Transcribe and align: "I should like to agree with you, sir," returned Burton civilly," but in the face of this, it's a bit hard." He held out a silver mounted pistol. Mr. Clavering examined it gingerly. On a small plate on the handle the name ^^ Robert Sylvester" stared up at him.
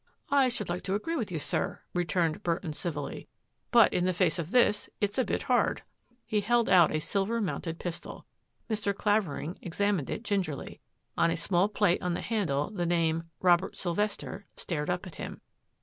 "I 0.41 0.49
should 0.49 0.67
like 0.67 0.81
to 0.85 0.95
agree 0.95 1.15
with 1.15 1.31
you, 1.31 1.37
sir," 1.37 1.81
returned 1.93 2.41
Burton 2.41 2.73
civilly," 2.73 3.27
but 3.71 3.93
in 3.93 4.05
the 4.05 4.15
face 4.15 4.39
of 4.39 4.49
this, 4.49 4.89
it's 4.99 5.19
a 5.19 5.23
bit 5.23 5.43
hard." 5.43 5.83
He 6.25 6.41
held 6.41 6.67
out 6.69 6.89
a 6.89 6.99
silver 6.99 7.39
mounted 7.39 7.77
pistol. 7.77 8.25
Mr. 8.67 8.95
Clavering 8.95 9.59
examined 9.61 10.09
it 10.09 10.23
gingerly. 10.23 10.79
On 11.19 11.29
a 11.29 11.37
small 11.37 11.69
plate 11.69 12.01
on 12.01 12.15
the 12.15 12.21
handle 12.21 12.71
the 12.71 12.87
name 12.87 13.17
^^ 13.21 13.25
Robert 13.41 13.77
Sylvester" 13.77 14.47
stared 14.57 14.89
up 14.89 15.05
at 15.05 15.13
him. 15.21 15.39